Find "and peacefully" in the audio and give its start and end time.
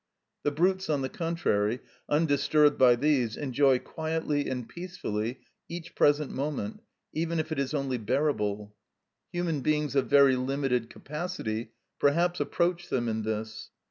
4.49-5.41